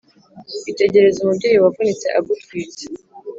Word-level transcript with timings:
Itegereze 0.71 1.17
umubyeyi 1.21 1.57
Wavunitse 1.63 2.05
agutwite 2.17 2.85